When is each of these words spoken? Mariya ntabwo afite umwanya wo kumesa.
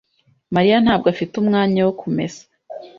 Mariya 0.55 0.77
ntabwo 0.83 1.05
afite 1.13 1.33
umwanya 1.37 1.79
wo 1.85 1.93
kumesa. 1.99 2.43